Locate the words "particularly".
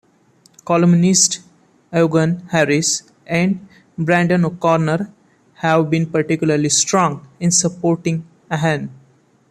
6.09-6.69